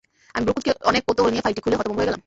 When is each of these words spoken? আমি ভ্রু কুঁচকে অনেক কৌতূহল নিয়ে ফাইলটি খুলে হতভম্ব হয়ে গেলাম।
আমি 0.35 0.43
ভ্রু 0.45 0.53
কুঁচকে 0.55 0.71
অনেক 0.89 1.01
কৌতূহল 1.07 1.29
নিয়ে 1.33 1.43
ফাইলটি 1.45 1.61
খুলে 1.65 1.79
হতভম্ব 1.79 1.99
হয়ে 1.99 2.07
গেলাম। 2.09 2.19